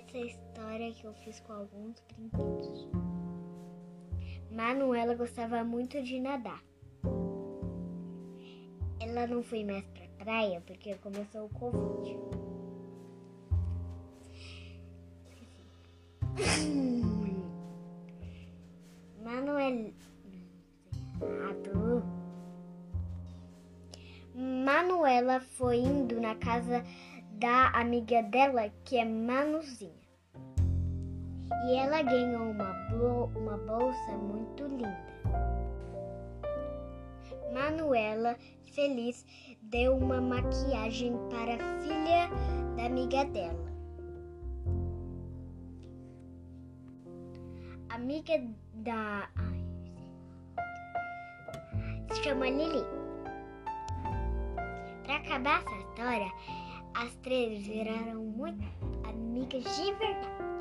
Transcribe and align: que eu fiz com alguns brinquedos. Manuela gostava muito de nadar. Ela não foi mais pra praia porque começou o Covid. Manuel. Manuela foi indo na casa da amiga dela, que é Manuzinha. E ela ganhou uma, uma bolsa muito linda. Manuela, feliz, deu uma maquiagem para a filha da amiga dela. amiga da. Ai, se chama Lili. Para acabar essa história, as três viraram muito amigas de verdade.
que 0.00 0.36
eu 1.04 1.12
fiz 1.14 1.40
com 1.40 1.52
alguns 1.52 2.00
brinquedos. 2.00 2.88
Manuela 4.50 5.14
gostava 5.14 5.64
muito 5.64 6.02
de 6.02 6.20
nadar. 6.20 6.62
Ela 9.00 9.26
não 9.26 9.42
foi 9.42 9.64
mais 9.64 9.84
pra 9.84 10.06
praia 10.18 10.62
porque 10.66 10.94
começou 10.96 11.46
o 11.46 11.50
Covid. 11.50 12.18
Manuel. 19.22 19.92
Manuela 24.34 25.40
foi 25.40 25.78
indo 25.78 26.20
na 26.20 26.34
casa 26.34 26.84
da 27.42 27.70
amiga 27.70 28.22
dela, 28.22 28.70
que 28.84 28.96
é 28.96 29.04
Manuzinha. 29.04 29.90
E 31.66 31.74
ela 31.74 32.00
ganhou 32.00 32.52
uma, 32.52 32.70
uma 33.36 33.56
bolsa 33.58 34.12
muito 34.12 34.64
linda. 34.68 35.12
Manuela, 37.52 38.36
feliz, 38.72 39.26
deu 39.60 39.96
uma 39.96 40.20
maquiagem 40.20 41.14
para 41.30 41.54
a 41.56 41.80
filha 41.80 42.30
da 42.76 42.86
amiga 42.86 43.24
dela. 43.24 43.72
amiga 47.90 48.40
da. 48.74 49.28
Ai, 49.36 49.64
se 52.10 52.22
chama 52.22 52.48
Lili. 52.48 52.84
Para 55.04 55.16
acabar 55.16 55.60
essa 55.60 55.76
história, 55.76 56.30
as 56.94 57.14
três 57.16 57.66
viraram 57.66 58.22
muito 58.22 58.62
amigas 59.04 59.64
de 59.76 59.92
verdade. 59.94 60.51